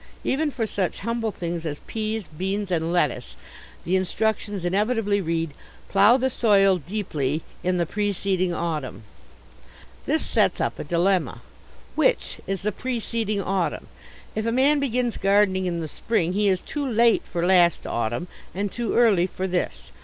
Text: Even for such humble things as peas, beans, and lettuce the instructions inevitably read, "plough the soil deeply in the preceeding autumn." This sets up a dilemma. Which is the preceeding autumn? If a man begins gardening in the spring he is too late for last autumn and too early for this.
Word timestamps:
Even 0.23 0.49
for 0.49 0.65
such 0.65 1.01
humble 1.01 1.31
things 1.31 1.63
as 1.63 1.77
peas, 1.85 2.25
beans, 2.25 2.71
and 2.71 2.91
lettuce 2.91 3.35
the 3.85 3.95
instructions 3.95 4.65
inevitably 4.65 5.21
read, 5.21 5.51
"plough 5.89 6.17
the 6.17 6.27
soil 6.31 6.77
deeply 6.77 7.43
in 7.63 7.77
the 7.77 7.85
preceeding 7.85 8.51
autumn." 8.51 9.03
This 10.07 10.25
sets 10.25 10.59
up 10.59 10.79
a 10.79 10.83
dilemma. 10.85 11.41
Which 11.93 12.39
is 12.47 12.63
the 12.63 12.71
preceeding 12.71 13.43
autumn? 13.43 13.89
If 14.33 14.47
a 14.47 14.51
man 14.51 14.79
begins 14.79 15.17
gardening 15.17 15.67
in 15.67 15.81
the 15.81 15.87
spring 15.87 16.33
he 16.33 16.47
is 16.47 16.63
too 16.63 16.83
late 16.83 17.21
for 17.23 17.45
last 17.45 17.85
autumn 17.85 18.27
and 18.55 18.71
too 18.71 18.95
early 18.95 19.27
for 19.27 19.45
this. 19.45 19.91